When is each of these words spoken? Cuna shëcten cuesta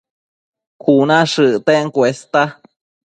Cuna 0.83 1.17
shëcten 1.31 1.85
cuesta 1.95 2.41